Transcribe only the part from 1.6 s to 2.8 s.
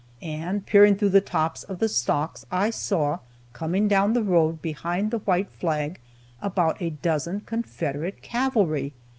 of the stalks I